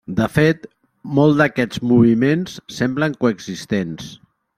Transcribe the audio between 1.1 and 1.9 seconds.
molt d'aquests